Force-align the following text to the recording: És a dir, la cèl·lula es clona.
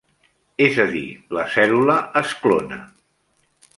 És 0.67 0.77
a 0.83 0.85
dir, 0.95 1.03
la 1.39 1.43
cèl·lula 1.57 1.99
es 2.23 2.33
clona. 2.47 2.81